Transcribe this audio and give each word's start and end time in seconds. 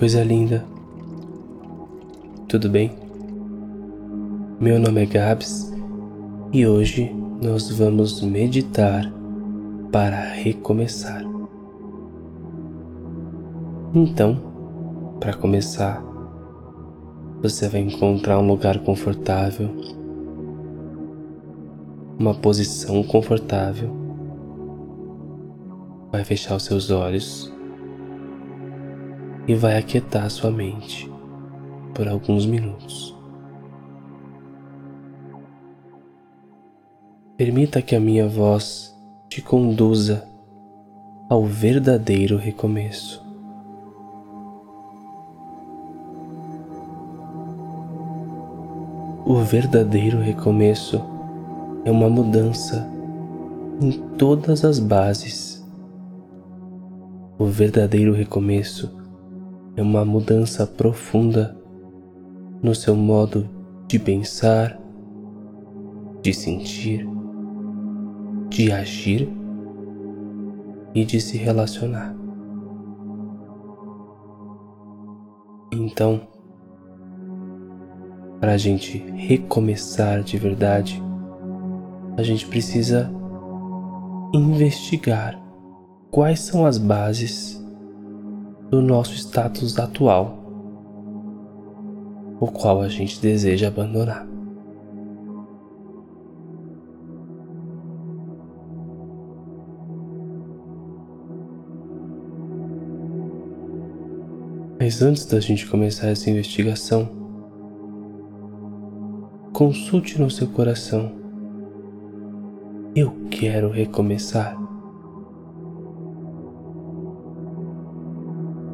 coisa 0.00 0.24
linda. 0.24 0.64
Tudo 2.48 2.70
bem? 2.70 2.90
Meu 4.58 4.78
nome 4.78 5.02
é 5.02 5.04
Gabs 5.04 5.70
e 6.50 6.66
hoje 6.66 7.14
nós 7.42 7.70
vamos 7.70 8.22
meditar 8.22 9.12
para 9.92 10.16
recomeçar. 10.16 11.22
Então, 13.94 14.40
para 15.20 15.34
começar, 15.34 16.02
você 17.42 17.68
vai 17.68 17.82
encontrar 17.82 18.38
um 18.38 18.46
lugar 18.46 18.78
confortável, 18.78 19.68
uma 22.18 22.32
posição 22.32 23.02
confortável 23.02 23.90
vai 26.10 26.24
fechar 26.24 26.56
os 26.56 26.64
seus 26.64 26.90
olhos 26.90 27.52
e 29.46 29.54
vai 29.54 29.78
aquietar 29.78 30.30
sua 30.30 30.50
mente 30.50 31.10
por 31.94 32.08
alguns 32.08 32.46
minutos. 32.46 33.16
Permita 37.36 37.80
que 37.80 37.96
a 37.96 38.00
minha 38.00 38.28
voz 38.28 38.94
te 39.28 39.40
conduza 39.40 40.26
ao 41.28 41.44
verdadeiro 41.44 42.36
recomeço. 42.36 43.24
O 49.24 49.36
verdadeiro 49.36 50.18
recomeço 50.18 51.00
é 51.84 51.90
uma 51.90 52.10
mudança 52.10 52.86
em 53.80 53.92
todas 54.16 54.64
as 54.64 54.78
bases 54.78 55.60
o 57.40 57.46
verdadeiro 57.46 58.12
recomeço 58.12 58.99
é 59.76 59.82
uma 59.82 60.04
mudança 60.04 60.66
profunda 60.66 61.56
no 62.62 62.74
seu 62.74 62.94
modo 62.94 63.48
de 63.86 63.98
pensar, 63.98 64.78
de 66.22 66.34
sentir, 66.34 67.08
de 68.48 68.70
agir 68.70 69.28
e 70.94 71.04
de 71.04 71.20
se 71.20 71.36
relacionar. 71.38 72.14
Então, 75.72 76.20
para 78.40 78.52
a 78.52 78.56
gente 78.56 78.98
recomeçar 78.98 80.22
de 80.22 80.36
verdade, 80.36 81.02
a 82.16 82.22
gente 82.22 82.46
precisa 82.46 83.10
investigar 84.34 85.40
quais 86.10 86.40
são 86.40 86.66
as 86.66 86.76
bases 86.76 87.64
do 88.70 88.80
nosso 88.80 89.14
status 89.14 89.76
atual, 89.78 90.38
o 92.38 92.46
qual 92.46 92.80
a 92.80 92.88
gente 92.88 93.20
deseja 93.20 93.66
abandonar. 93.66 94.26
Mas 104.78 105.02
antes 105.02 105.26
da 105.26 105.40
gente 105.40 105.68
começar 105.68 106.06
essa 106.06 106.30
investigação, 106.30 107.08
consulte 109.52 110.18
no 110.20 110.30
seu 110.30 110.46
coração. 110.46 111.12
Eu 112.94 113.12
quero 113.30 113.68
recomeçar. 113.68 114.69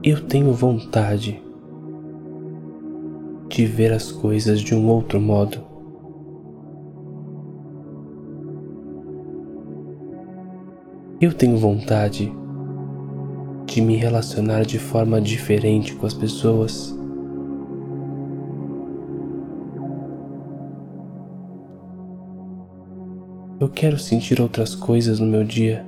Eu 0.07 0.21
tenho 0.21 0.53
vontade 0.53 1.43
de 3.49 3.67
ver 3.67 3.93
as 3.93 4.13
coisas 4.13 4.61
de 4.61 4.73
um 4.73 4.89
outro 4.89 5.21
modo. 5.21 5.61
Eu 11.21 11.35
tenho 11.35 11.57
vontade 11.57 12.33
de 13.67 13.81
me 13.81 13.97
relacionar 13.97 14.65
de 14.65 14.79
forma 14.79 15.21
diferente 15.21 15.97
com 15.97 16.07
as 16.07 16.15
pessoas. 16.15 16.97
Eu 23.59 23.69
quero 23.69 23.99
sentir 23.99 24.41
outras 24.41 24.73
coisas 24.77 25.19
no 25.19 25.27
meu 25.27 25.43
dia. 25.43 25.85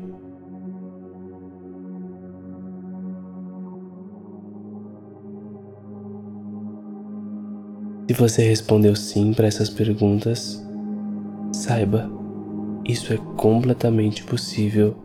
Se 8.09 8.15
você 8.15 8.43
respondeu 8.43 8.97
sim 8.97 9.35
para 9.35 9.47
essas 9.47 9.69
perguntas, 9.69 10.67
saiba, 11.53 12.11
isso 12.83 13.13
é 13.13 13.19
completamente 13.37 14.25
possível 14.25 14.97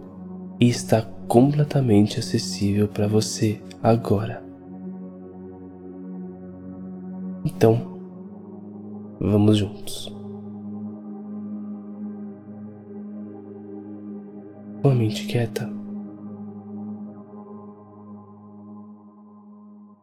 e 0.58 0.70
está 0.70 1.02
completamente 1.28 2.18
acessível 2.18 2.88
para 2.88 3.06
você 3.06 3.62
agora. 3.84 4.42
Então, 7.44 8.00
vamos 9.20 9.58
juntos. 9.58 10.10
Com 14.82 14.92
a 14.92 14.96
mente 14.96 15.28
quieta, 15.28 15.70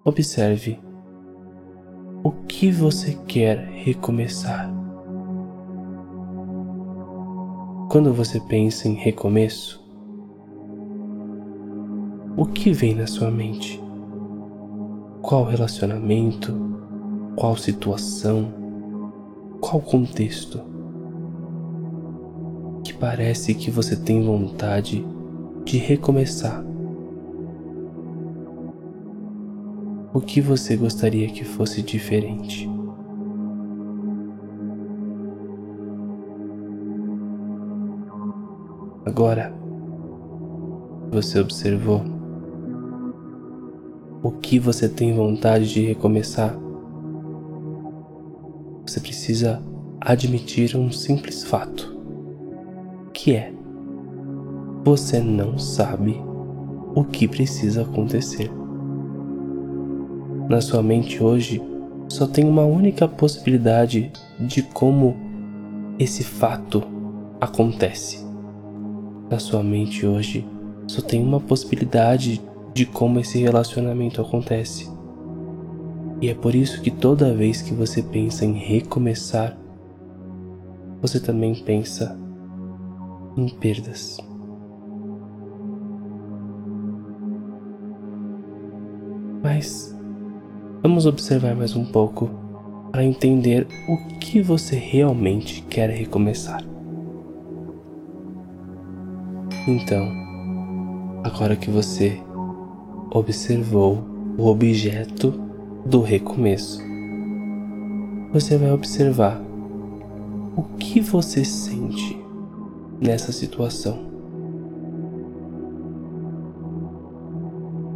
observe 0.05 0.90
o 2.23 2.31
que 2.31 2.71
você 2.71 3.19
quer 3.27 3.59
recomeçar. 3.73 4.71
Quando 7.91 8.13
você 8.13 8.39
pensa 8.41 8.89
em 8.89 8.95
recomeço, 8.95 9.83
o 12.37 12.45
que 12.45 12.73
vem 12.73 12.95
na 12.95 13.07
sua 13.07 13.31
mente? 13.31 13.83
Qual 15.23 15.45
relacionamento? 15.45 16.55
Qual 17.37 17.57
situação? 17.57 18.53
Qual 19.61 19.81
contexto? 19.81 20.61
Que 22.85 22.93
parece 22.93 23.55
que 23.55 23.71
você 23.71 23.97
tem 23.97 24.23
vontade 24.23 25.05
de 25.65 25.79
recomeçar 25.79 26.70
o 30.13 30.21
que 30.21 30.41
você 30.41 30.77
gostaria 30.77 31.29
que 31.29 31.45
fosse 31.45 31.83
diferente. 31.83 32.69
Agora, 39.07 39.55
você 41.13 41.39
observou 41.39 42.03
o 44.23 44.33
que 44.33 44.59
você 44.59 44.89
tem 44.89 45.15
vontade 45.15 45.73
de 45.73 45.85
recomeçar. 45.87 46.59
Você 48.85 48.99
precisa 48.99 49.63
admitir 50.01 50.77
um 50.77 50.91
simples 50.91 51.45
fato, 51.45 51.97
que 53.13 53.35
é 53.35 53.53
você 54.85 55.21
não 55.21 55.57
sabe 55.57 56.21
o 56.95 57.05
que 57.05 57.29
precisa 57.29 57.83
acontecer 57.83 58.60
na 60.51 60.61
sua 60.61 60.83
mente 60.83 61.23
hoje 61.23 61.63
só 62.09 62.27
tem 62.27 62.45
uma 62.45 62.65
única 62.65 63.07
possibilidade 63.07 64.11
de 64.37 64.63
como 64.63 65.15
esse 65.97 66.25
fato 66.25 66.83
acontece. 67.41 68.27
Na 69.31 69.39
sua 69.39 69.63
mente 69.63 70.05
hoje 70.05 70.45
só 70.89 71.01
tem 71.01 71.23
uma 71.23 71.39
possibilidade 71.39 72.43
de 72.75 72.85
como 72.85 73.21
esse 73.21 73.39
relacionamento 73.39 74.21
acontece. 74.21 74.91
E 76.21 76.29
é 76.29 76.35
por 76.35 76.53
isso 76.53 76.83
que 76.83 76.91
toda 76.91 77.33
vez 77.33 77.63
que 77.63 77.73
você 77.73 78.03
pensa 78.03 78.45
em 78.45 78.55
recomeçar, 78.55 79.57
você 81.01 81.21
também 81.21 81.55
pensa 81.55 82.19
em 83.37 83.49
perdas. 83.51 84.19
Vamos 90.83 91.07
observar 91.07 91.55
mais 91.55 91.77
um 91.77 91.85
pouco 91.85 92.31
para 92.91 93.05
entender 93.05 93.67
o 93.89 94.19
que 94.19 94.41
você 94.41 94.77
realmente 94.77 95.63
quer 95.63 95.91
recomeçar. 95.91 96.65
Então, 99.69 100.11
agora 101.23 101.55
que 101.55 101.71
você 101.71 102.21
observou 103.11 104.05
o 104.39 104.47
objeto 104.47 105.33
do 105.85 106.01
recomeço, 106.01 106.83
você 108.33 108.57
vai 108.57 108.73
observar 108.73 109.41
o 110.57 110.63
que 110.79 111.01
você 111.01 111.45
sente 111.45 112.19
nessa 113.01 113.33
situação. 113.33 114.11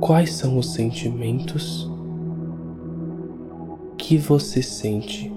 quais 0.04 0.34
são 0.34 0.58
os 0.58 0.75
sentimentos 0.75 1.90
que 4.06 4.18
você 4.18 4.62
sente 4.62 5.32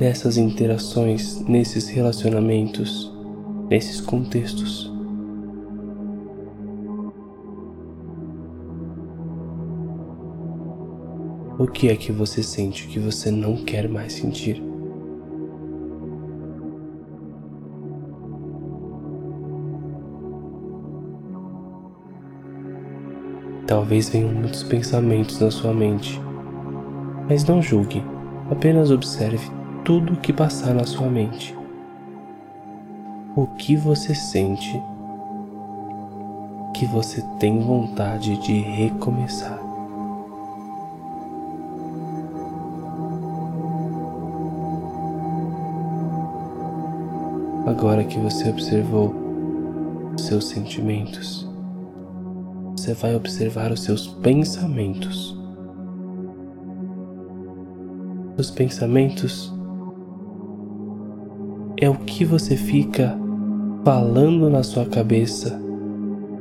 nessas 0.00 0.36
interações, 0.36 1.38
nesses 1.42 1.86
relacionamentos, 1.86 3.14
nesses 3.70 4.00
contextos. 4.00 4.92
O 11.56 11.68
que 11.68 11.88
é 11.88 11.94
que 11.94 12.10
você 12.10 12.42
sente 12.42 12.88
que 12.88 12.98
você 12.98 13.30
não 13.30 13.64
quer 13.64 13.88
mais 13.88 14.12
sentir? 14.14 14.60
Talvez 23.68 24.08
venham 24.08 24.32
muitos 24.32 24.64
pensamentos 24.64 25.38
na 25.38 25.52
sua 25.52 25.72
mente, 25.72 26.20
mas 27.28 27.44
não 27.44 27.60
julgue, 27.60 28.02
apenas 28.50 28.90
observe 28.90 29.50
tudo 29.84 30.14
o 30.14 30.16
que 30.16 30.32
passar 30.32 30.74
na 30.74 30.84
sua 30.84 31.08
mente. 31.08 31.56
O 33.36 33.46
que 33.46 33.76
você 33.76 34.14
sente 34.14 34.80
que 36.74 36.86
você 36.86 37.22
tem 37.38 37.60
vontade 37.60 38.36
de 38.38 38.60
recomeçar. 38.60 39.58
Agora 47.66 48.04
que 48.04 48.18
você 48.18 48.48
observou 48.48 49.12
seus 50.16 50.48
sentimentos, 50.48 51.46
você 52.76 52.94
vai 52.94 53.14
observar 53.14 53.72
os 53.72 53.82
seus 53.82 54.06
pensamentos. 54.06 55.37
Os 58.38 58.52
pensamentos 58.52 59.52
é 61.76 61.90
o 61.90 61.96
que 61.96 62.24
você 62.24 62.56
fica 62.56 63.18
falando 63.84 64.48
na 64.48 64.62
sua 64.62 64.86
cabeça 64.86 65.60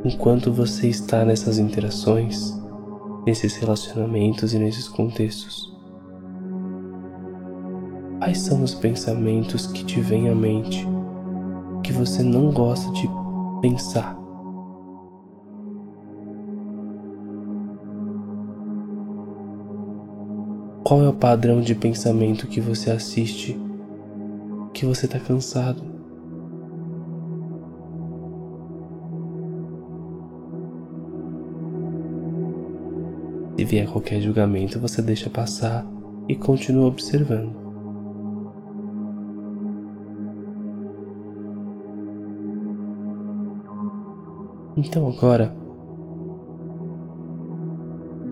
enquanto 0.06 0.54
você 0.54 0.90
está 0.90 1.26
nessas 1.26 1.58
interações, 1.58 2.54
nesses 3.26 3.56
relacionamentos 3.56 4.54
e 4.54 4.60
nesses 4.60 4.88
contextos. 4.88 5.76
Quais 8.20 8.42
são 8.42 8.62
os 8.62 8.76
pensamentos 8.76 9.66
que 9.66 9.84
te 9.84 10.00
vêm 10.00 10.30
à 10.30 10.36
mente 10.36 10.88
que 11.84 11.92
você 11.92 12.22
não 12.22 12.52
gosta 12.52 12.92
de 12.92 13.10
pensar? 13.60 14.27
Qual 20.88 21.04
é 21.04 21.10
o 21.10 21.14
padrão 21.14 21.60
de 21.60 21.76
pensamento 21.76 22.48
que 22.48 22.62
você 22.62 22.90
assiste 22.90 23.60
que 24.74 24.86
você 24.86 25.06
está 25.06 25.20
cansado. 25.20 25.84
Se 33.58 33.66
vier 33.66 33.86
qualquer 33.92 34.22
julgamento, 34.22 34.80
você 34.80 35.02
deixa 35.02 35.30
passar 35.30 35.86
e 36.30 36.38
continua 36.38 36.88
observando. 36.88 37.54
Então 44.78 45.06
agora 45.06 45.54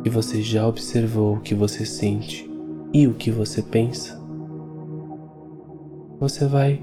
que 0.06 0.10
você 0.12 0.40
já 0.40 0.68
observou 0.68 1.34
o 1.34 1.40
que 1.40 1.56
você 1.56 1.84
sente 1.84 2.48
e 2.94 3.08
o 3.08 3.16
que 3.16 3.32
você 3.32 3.64
pensa, 3.64 4.22
você 6.20 6.46
vai 6.46 6.80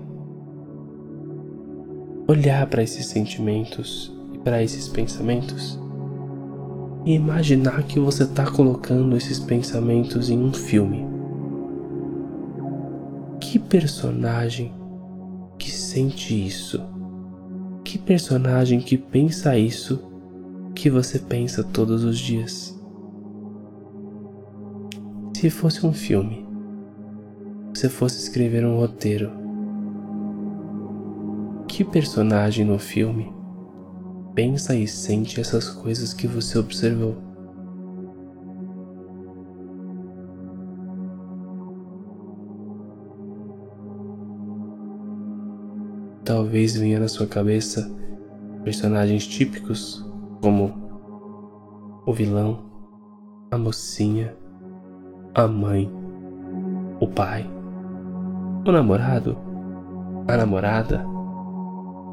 olhar 2.26 2.66
para 2.66 2.82
esses 2.82 3.06
sentimentos 3.06 4.12
e 4.32 4.38
para 4.38 4.60
esses 4.60 4.88
pensamentos 4.88 5.78
e 7.04 7.14
imaginar 7.14 7.84
que 7.84 8.00
você 8.00 8.24
está 8.24 8.44
colocando 8.50 9.16
esses 9.16 9.38
pensamentos 9.38 10.28
em 10.28 10.42
um 10.42 10.52
filme. 10.52 11.06
Que 13.38 13.56
personagem 13.56 14.75
que 15.56 15.70
sente 15.70 16.34
isso? 16.44 16.82
Que 17.84 17.98
personagem 17.98 18.80
que 18.80 18.98
pensa 18.98 19.56
isso 19.56 20.10
que 20.75 20.90
você 20.90 21.20
pensa 21.20 21.62
todos 21.62 22.02
os 22.02 22.18
dias? 22.18 22.81
Se 25.42 25.50
fosse 25.50 25.84
um 25.84 25.92
filme, 25.92 26.46
se 27.74 27.88
fosse 27.88 28.16
escrever 28.16 28.64
um 28.64 28.76
roteiro, 28.76 29.28
que 31.66 31.82
personagem 31.82 32.64
no 32.64 32.78
filme 32.78 33.34
pensa 34.36 34.72
e 34.72 34.86
sente 34.86 35.40
essas 35.40 35.68
coisas 35.68 36.14
que 36.14 36.28
você 36.28 36.56
observou? 36.56 37.16
Talvez 46.24 46.76
venha 46.76 47.00
na 47.00 47.08
sua 47.08 47.26
cabeça 47.26 47.92
personagens 48.62 49.26
típicos 49.26 50.08
como 50.40 50.72
o 52.06 52.12
vilão, 52.12 52.64
a 53.50 53.58
mocinha, 53.58 54.40
a 55.34 55.49
mãe, 55.49 55.90
o 57.00 57.06
pai 57.06 57.46
o 58.64 58.70
namorado, 58.70 59.37
a 60.29 60.37
namorada, 60.37 61.04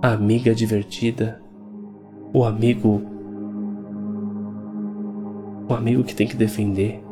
a 0.02 0.14
amiga 0.14 0.56
divertida, 0.56 1.40
o 2.34 2.44
amigo, 2.44 3.04
o 5.68 5.74
amigo 5.74 6.04
que 6.04 6.16
tem 6.16 6.28
que 6.28 6.36
defender. 6.36 7.04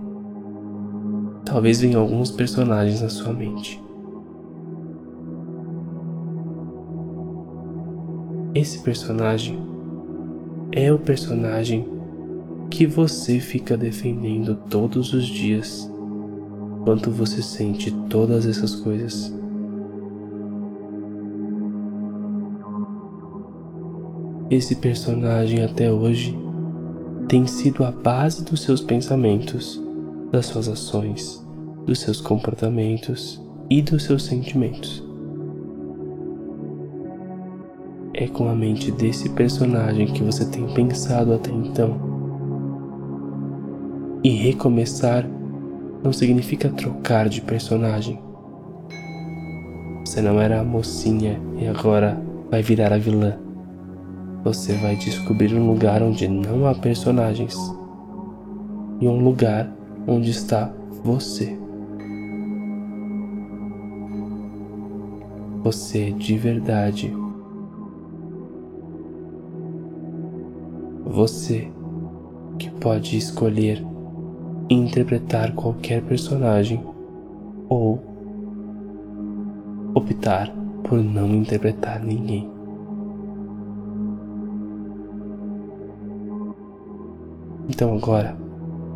Talvez 1.45 1.79
venham 1.79 2.01
alguns 2.01 2.31
personagens 2.31 3.01
na 3.01 3.09
sua 3.09 3.31
mente. 3.31 3.81
Esse 8.55 8.79
personagem 8.79 9.59
é 10.71 10.91
o 10.91 10.97
personagem 10.97 11.87
que 12.71 12.87
você 12.87 13.39
fica 13.39 13.77
defendendo 13.77 14.55
todos 14.67 15.13
os 15.13 15.25
dias 15.27 15.89
quanto 16.87 17.11
você 17.11 17.41
sente 17.41 17.91
todas 18.09 18.45
essas 18.45 18.73
coisas. 18.73 19.35
Esse 24.49 24.73
personagem 24.73 25.65
até 25.65 25.91
hoje 25.91 26.33
tem 27.27 27.45
sido 27.45 27.83
a 27.83 27.91
base 27.91 28.41
dos 28.45 28.61
seus 28.61 28.79
pensamentos, 28.79 29.83
das 30.31 30.45
suas 30.45 30.69
ações, 30.69 31.45
dos 31.85 31.99
seus 31.99 32.21
comportamentos 32.21 33.37
e 33.69 33.81
dos 33.81 34.03
seus 34.03 34.23
sentimentos. 34.23 35.03
É 38.13 38.29
com 38.29 38.47
a 38.47 38.55
mente 38.55 38.93
desse 38.93 39.27
personagem 39.31 40.07
que 40.07 40.23
você 40.23 40.45
tem 40.45 40.65
pensado 40.73 41.33
até 41.33 41.51
então. 41.51 41.99
E 44.23 44.29
recomeçar 44.29 45.36
não 46.03 46.13
significa 46.13 46.69
trocar 46.69 47.27
de 47.29 47.41
personagem. 47.41 48.19
Você 50.05 50.21
não 50.21 50.39
era 50.39 50.61
a 50.61 50.63
mocinha 50.63 51.39
e 51.59 51.67
agora 51.67 52.21
vai 52.49 52.61
virar 52.61 52.93
a 52.93 52.97
vilã. 52.97 53.37
Você 54.43 54.73
vai 54.73 54.95
descobrir 54.95 55.53
um 55.53 55.67
lugar 55.67 56.01
onde 56.01 56.27
não 56.27 56.65
há 56.65 56.73
personagens 56.73 57.57
e 59.01 59.07
um 59.07 59.23
lugar 59.23 59.69
onde 60.07 60.31
está 60.31 60.71
você. 61.03 61.57
Você 65.63 66.11
de 66.11 66.37
verdade. 66.37 67.13
Você 71.05 71.69
que 72.57 72.69
pode 72.69 73.17
escolher 73.17 73.83
interpretar 74.69 75.53
qualquer 75.53 76.01
personagem 76.03 76.83
ou 77.69 78.01
optar 79.93 80.53
por 80.83 81.01
não 81.01 81.33
interpretar 81.33 82.03
ninguém. 82.03 82.49
Então, 87.69 87.95
agora 87.95 88.37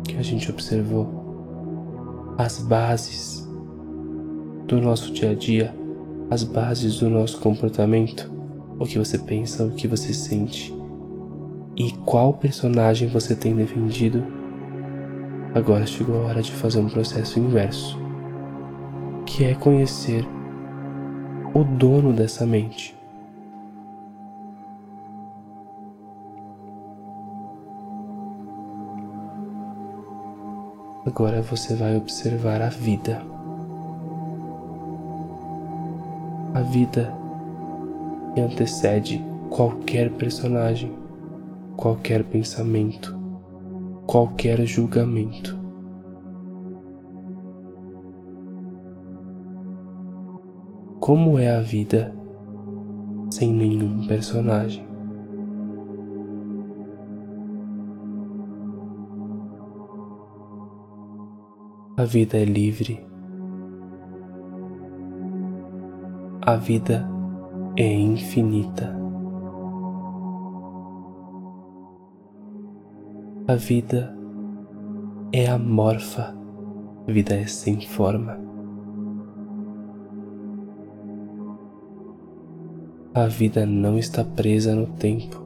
que 0.04 0.16
a 0.16 0.22
gente 0.22 0.50
observou 0.50 2.34
as 2.38 2.58
bases 2.58 3.48
do 4.66 4.80
nosso 4.80 5.12
dia 5.12 5.30
a 5.30 5.34
dia, 5.34 5.74
as 6.30 6.42
bases 6.42 6.98
do 6.98 7.10
nosso 7.10 7.38
comportamento, 7.40 8.32
o 8.78 8.86
que 8.86 8.98
você 8.98 9.18
pensa, 9.18 9.64
o 9.64 9.70
que 9.70 9.86
você 9.86 10.14
sente, 10.14 10.74
e 11.76 11.92
qual 12.04 12.32
personagem 12.32 13.08
você 13.08 13.34
tem 13.34 13.54
defendido, 13.54 14.24
agora 15.54 15.86
chegou 15.86 16.22
a 16.22 16.26
hora 16.26 16.42
de 16.42 16.50
fazer 16.52 16.80
um 16.80 16.88
processo 16.88 17.38
inverso, 17.38 17.98
que 19.26 19.44
é 19.44 19.54
conhecer 19.54 20.26
o 21.54 21.62
dono 21.62 22.12
dessa 22.12 22.46
mente. 22.46 22.96
Agora 31.04 31.42
você 31.42 31.74
vai 31.74 31.96
observar 31.96 32.62
a 32.62 32.68
vida. 32.68 33.20
A 36.54 36.60
vida 36.60 37.12
que 38.34 38.40
antecede 38.40 39.22
qualquer 39.50 40.10
personagem, 40.12 40.92
qualquer 41.76 42.22
pensamento, 42.24 43.21
qualquer 44.06 44.64
julgamento. 44.66 45.60
Como 51.00 51.38
é 51.38 51.56
a 51.56 51.60
vida 51.60 52.14
sem 53.30 53.52
nenhum 53.52 54.06
personagem? 54.06 54.86
A 61.96 62.04
vida 62.04 62.38
é 62.38 62.44
livre. 62.44 63.04
A 66.40 66.56
vida 66.56 67.08
é 67.76 67.92
infinita. 67.92 69.01
A 73.44 73.56
vida 73.56 74.16
é 75.32 75.48
amorfa, 75.48 76.32
a 77.08 77.10
vida 77.10 77.34
é 77.34 77.44
sem 77.44 77.80
forma. 77.80 78.38
A 83.12 83.26
vida 83.26 83.66
não 83.66 83.98
está 83.98 84.24
presa 84.24 84.76
no 84.76 84.86
tempo. 84.86 85.44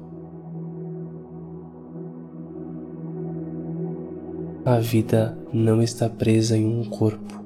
A 4.66 4.78
vida 4.78 5.38
não 5.50 5.80
está 5.80 6.10
presa 6.10 6.54
em 6.54 6.66
um 6.66 6.84
corpo. 6.84 7.42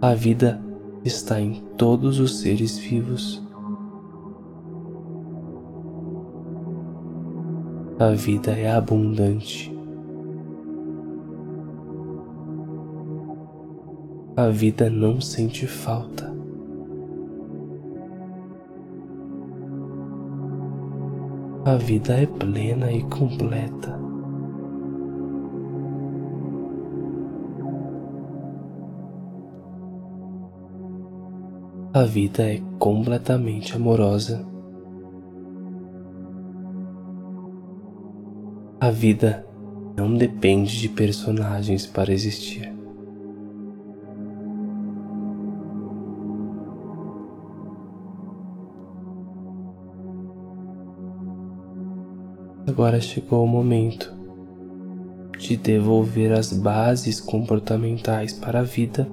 A 0.00 0.14
vida 0.14 0.58
está 1.04 1.38
em 1.38 1.62
todos 1.76 2.18
os 2.18 2.40
seres 2.40 2.78
vivos. 2.78 3.49
A 8.00 8.10
vida 8.10 8.50
é 8.50 8.68
abundante. 8.68 9.72
A 14.36 14.48
vida 14.48 14.90
não 14.90 15.20
sente 15.20 15.66
falta. 15.68 16.30
a 21.70 21.76
vida 21.76 22.14
é 22.14 22.26
plena 22.26 22.90
e 22.90 23.02
completa. 23.04 23.96
A 31.92 32.02
vida 32.02 32.42
é 32.42 32.60
completamente 32.78 33.76
amorosa. 33.76 34.49
A 38.82 38.90
vida 38.90 39.46
não 39.94 40.16
depende 40.16 40.80
de 40.80 40.88
personagens 40.88 41.86
para 41.86 42.14
existir. 42.14 42.72
Agora 52.66 52.98
chegou 53.02 53.44
o 53.44 53.46
momento 53.46 54.14
de 55.38 55.58
devolver 55.58 56.32
as 56.32 56.50
bases 56.50 57.20
comportamentais 57.20 58.32
para 58.32 58.60
a 58.60 58.62
vida 58.62 59.06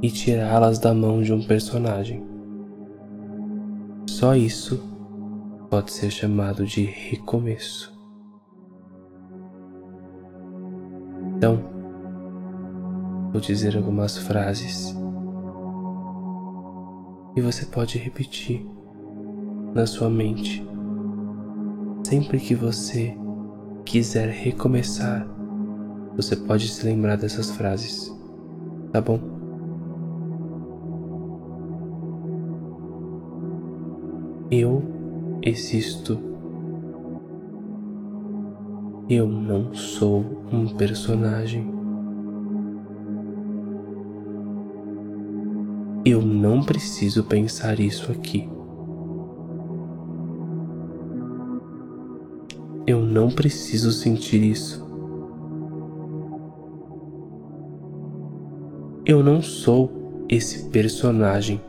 e 0.00 0.10
tirá-las 0.10 0.78
da 0.78 0.94
mão 0.94 1.20
de 1.20 1.34
um 1.34 1.42
personagem. 1.42 2.24
Só 4.08 4.34
isso 4.34 4.82
pode 5.68 5.92
ser 5.92 6.10
chamado 6.10 6.64
de 6.64 6.84
recomeço. 6.84 7.97
Então, 11.38 11.58
vou 13.32 13.40
dizer 13.40 13.74
algumas 13.76 14.18
frases 14.18 14.94
e 17.34 17.40
você 17.40 17.64
pode 17.64 17.96
repetir 17.96 18.68
na 19.72 19.86
sua 19.86 20.10
mente 20.10 20.68
Sempre 22.08 22.40
que 22.40 22.54
você 22.54 23.14
quiser 23.84 24.30
recomeçar, 24.30 25.28
você 26.16 26.34
pode 26.34 26.66
se 26.66 26.86
lembrar 26.86 27.16
dessas 27.16 27.50
frases, 27.50 28.10
tá 28.90 28.98
bom? 28.98 29.20
Eu 34.50 34.82
existo. 35.42 36.27
Eu 39.10 39.26
não 39.26 39.72
sou 39.72 40.22
um 40.52 40.66
personagem. 40.66 41.66
Eu 46.04 46.20
não 46.20 46.62
preciso 46.62 47.24
pensar 47.24 47.80
isso 47.80 48.12
aqui. 48.12 48.46
Eu 52.86 53.00
não 53.00 53.30
preciso 53.30 53.92
sentir 53.92 54.42
isso. 54.42 54.86
Eu 59.06 59.22
não 59.22 59.40
sou 59.40 60.26
esse 60.28 60.68
personagem. 60.68 61.62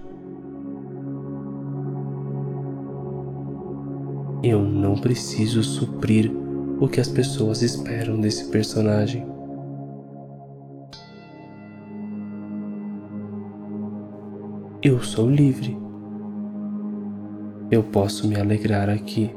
Eu 4.44 4.62
não 4.62 4.96
preciso 4.98 5.64
suprir 5.64 6.49
o 6.80 6.88
que 6.88 7.00
as 7.00 7.10
pessoas 7.10 7.62
esperam 7.62 8.20
desse 8.20 8.46
personagem. 8.50 9.28
Eu 14.82 15.04
sou 15.04 15.30
livre. 15.30 15.78
Eu 17.70 17.84
posso 17.84 18.28
me 18.28 18.40
alegrar 18.40 18.90
aqui. 18.90 19.30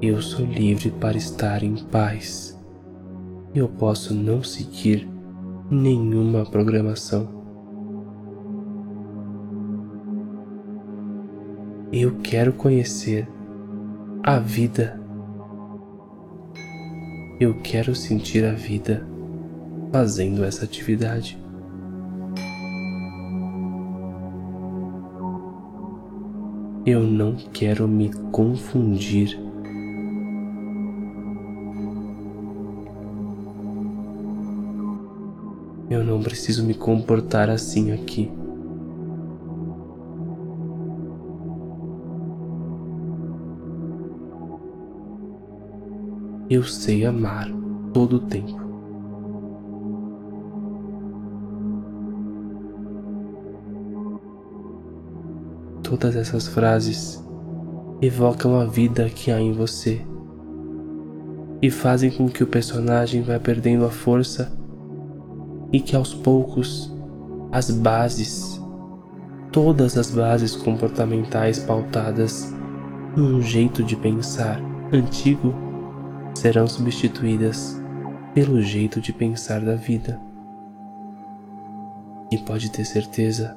Eu 0.00 0.22
sou 0.22 0.46
livre 0.46 0.90
para 0.92 1.16
estar 1.16 1.64
em 1.64 1.74
paz. 1.86 2.56
Eu 3.52 3.68
posso 3.68 4.14
não 4.14 4.44
seguir 4.44 5.08
nenhuma 5.68 6.44
programação. 6.44 7.35
Eu 11.92 12.16
quero 12.22 12.52
conhecer 12.52 13.28
a 14.22 14.38
vida. 14.38 15.00
Eu 17.38 17.60
quero 17.62 17.94
sentir 17.94 18.44
a 18.44 18.52
vida 18.52 19.06
fazendo 19.92 20.44
essa 20.44 20.64
atividade. 20.64 21.38
Eu 26.84 27.02
não 27.02 27.36
quero 27.52 27.86
me 27.86 28.12
confundir 28.30 29.38
Eu 35.88 36.02
não 36.02 36.20
preciso 36.20 36.64
me 36.64 36.74
comportar 36.74 37.48
assim 37.48 37.92
aqui. 37.92 38.28
Eu 46.48 46.62
sei 46.62 47.04
amar 47.04 47.48
todo 47.92 48.16
o 48.16 48.20
tempo. 48.20 48.60
Todas 55.82 56.14
essas 56.14 56.46
frases 56.46 57.20
evocam 58.00 58.60
a 58.60 58.64
vida 58.64 59.10
que 59.10 59.32
há 59.32 59.40
em 59.40 59.52
você 59.52 60.06
e 61.60 61.68
fazem 61.68 62.12
com 62.12 62.28
que 62.28 62.44
o 62.44 62.46
personagem 62.46 63.22
vá 63.22 63.40
perdendo 63.40 63.84
a 63.84 63.90
força 63.90 64.56
e 65.72 65.80
que 65.80 65.96
aos 65.96 66.14
poucos 66.14 66.94
as 67.50 67.72
bases 67.72 68.62
todas 69.50 69.96
as 69.98 70.12
bases 70.12 70.54
comportamentais 70.54 71.58
pautadas 71.58 72.54
em 73.16 73.20
um 73.20 73.42
jeito 73.42 73.82
de 73.82 73.96
pensar 73.96 74.60
antigo 74.92 75.65
serão 76.36 76.66
substituídas 76.66 77.80
pelo 78.34 78.60
jeito 78.60 79.00
de 79.00 79.12
pensar 79.12 79.60
da 79.60 79.74
vida. 79.74 80.20
E 82.30 82.36
pode 82.38 82.70
ter 82.70 82.84
certeza, 82.84 83.56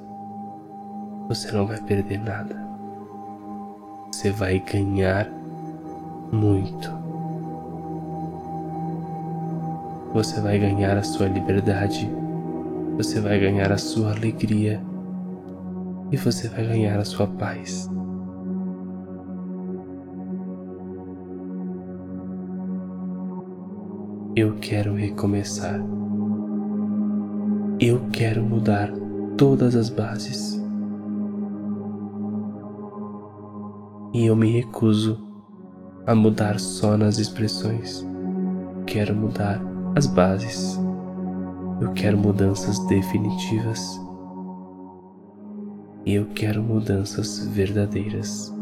você 1.27 1.51
não 1.51 1.67
vai 1.67 1.79
perder 1.81 2.17
nada. 2.19 2.55
Você 4.11 4.31
vai 4.31 4.59
ganhar 4.59 5.29
muito. 6.31 6.89
Você 10.13 10.39
vai 10.39 10.57
ganhar 10.57 10.97
a 10.97 11.03
sua 11.03 11.27
liberdade, 11.27 12.09
você 12.97 13.19
vai 13.19 13.39
ganhar 13.39 13.71
a 13.71 13.77
sua 13.77 14.11
alegria 14.11 14.81
e 16.11 16.17
você 16.17 16.47
vai 16.47 16.65
ganhar 16.65 16.97
a 16.97 17.05
sua 17.05 17.27
paz. 17.27 17.89
Eu 24.41 24.55
quero 24.61 24.93
recomeçar. 24.93 25.81
Eu 27.77 28.07
quero 28.09 28.41
mudar 28.41 28.89
todas 29.37 29.75
as 29.75 29.89
bases. 29.89 30.57
E 34.13 34.25
eu 34.25 34.37
me 34.37 34.49
recuso 34.49 35.19
a 36.07 36.15
mudar 36.15 36.57
só 36.57 36.95
nas 36.95 37.19
expressões. 37.19 38.07
Quero 38.87 39.13
mudar 39.13 39.61
as 39.93 40.07
bases. 40.07 40.79
Eu 41.81 41.91
quero 41.91 42.17
mudanças 42.17 42.79
definitivas. 42.87 43.99
E 46.05 46.13
eu 46.13 46.27
quero 46.27 46.63
mudanças 46.63 47.45
verdadeiras. 47.45 48.57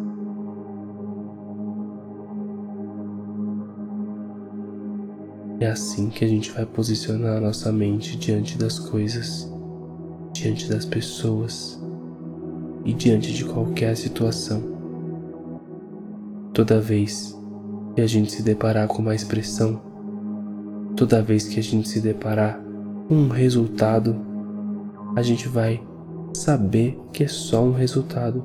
É 5.60 5.66
assim 5.66 6.10
que 6.10 6.24
a 6.24 6.28
gente 6.28 6.52
vai 6.52 6.68
posicionar 6.68 7.38
a 7.38 7.42
nossa 7.42 7.72
mente 7.72 8.16
diante 8.16 8.58
das 8.60 8.78
coisas, 8.78 9.52
diante 10.32 10.70
das 10.70 10.86
pessoas 10.86 11.82
e 12.86 12.94
diante 12.94 13.34
de 13.34 13.44
qualquer 13.44 13.98
situação. 13.98 14.62
Toda 16.54 16.80
vez 16.80 17.36
que 17.96 18.02
a 18.02 18.08
gente 18.08 18.32
se 18.32 18.44
deparar 18.44 18.88
com 18.88 19.02
uma 19.02 19.16
expressão, 19.16 19.82
toda 20.96 21.24
vez 21.24 21.48
que 21.48 21.60
a 21.60 21.64
gente 21.64 21.90
se 21.90 22.02
deparar 22.02 22.62
com 23.08 23.16
um 23.16 23.30
resultado, 23.30 24.16
a 25.16 25.24
gente 25.24 25.48
vai 25.48 25.82
saber 26.36 27.00
que 27.12 27.24
é 27.24 27.28
só 27.28 27.64
um 27.64 27.72
resultado 27.72 28.44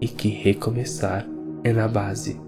e 0.00 0.08
que 0.08 0.28
recomeçar 0.28 1.24
é 1.62 1.72
na 1.72 1.86
base. 1.86 2.43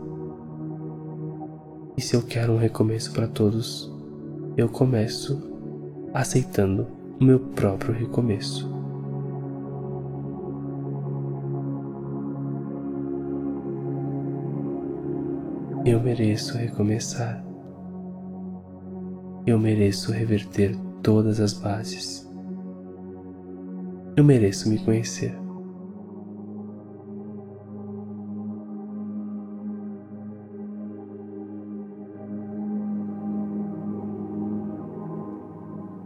E 1.97 2.03
se 2.03 2.15
eu 2.15 2.23
quero 2.23 2.53
um 2.53 2.59
recomeço 2.59 3.11
para 3.13 3.27
todos, 3.27 3.91
eu 4.55 4.69
começo 4.69 5.43
aceitando 6.13 6.87
o 7.19 7.25
meu 7.25 7.41
próprio 7.41 7.95
recomeço. 7.95 8.71
Eu 15.87 16.01
mereço 16.03 16.59
recomeçar. 16.59 17.43
Eu 19.47 19.59
mereço 19.59 20.13
reverter 20.13 20.77
todas 21.03 21.41
as 21.41 21.55
bases. 21.55 22.29
Eu 24.17 24.25
mereço 24.25 24.69
me 24.69 24.79
conhecer. 24.79 25.46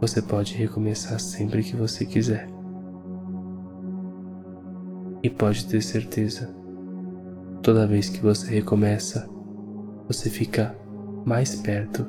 Você 0.01 0.19
pode 0.19 0.55
recomeçar 0.55 1.19
sempre 1.19 1.61
que 1.61 1.75
você 1.75 2.03
quiser. 2.03 2.49
E 5.21 5.29
pode 5.29 5.67
ter 5.67 5.79
certeza, 5.83 6.51
toda 7.61 7.85
vez 7.85 8.09
que 8.09 8.19
você 8.19 8.51
recomeça, 8.55 9.29
você 10.07 10.27
fica 10.27 10.75
mais 11.23 11.53
perto 11.53 12.03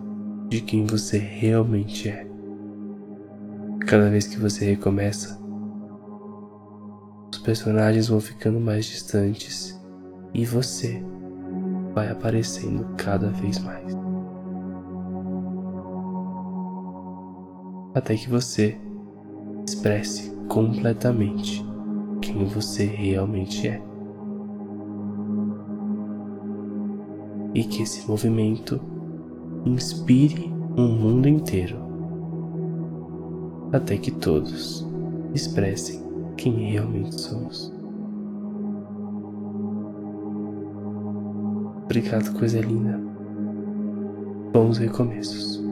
de 0.49 0.63
quem 0.63 0.87
você 0.87 1.19
realmente 1.19 2.09
é. 2.09 2.27
Cada 3.87 4.09
vez 4.09 4.27
que 4.27 4.41
você 4.41 4.65
recomeça, 4.65 5.39
os 7.31 7.39
personagens 7.41 8.09
vão 8.09 8.21
ficando 8.21 8.59
mais 8.59 8.87
distantes 8.87 9.79
e 10.33 10.47
você 10.47 11.05
vai 11.95 12.11
aparecendo 12.11 12.87
cada 12.97 13.29
vez 13.29 13.59
mais. 13.59 13.95
Até 17.95 18.15
que 18.15 18.29
você 18.29 18.79
expresse 19.67 20.35
completamente 20.49 21.65
quem 22.21 22.45
você 22.45 22.85
realmente 22.85 23.69
é. 23.69 23.83
E 27.55 27.65
que 27.65 27.83
esse 27.83 28.09
movimento 28.09 28.81
inspire 29.67 30.51
um 30.77 30.89
mundo 30.89 31.29
inteiro, 31.29 31.77
até 33.73 33.97
que 33.97 34.11
todos 34.11 34.89
expressem 35.35 36.03
quem 36.37 36.73
realmente 36.73 37.21
somos. 37.21 37.73
Obrigado, 41.85 42.33
coisa 42.39 42.59
linda. 42.61 42.99
Bons 44.53 44.79
recomeços. 44.79 45.72